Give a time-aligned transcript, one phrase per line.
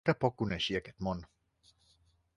[0.09, 1.23] Que poc coneixia aquest món!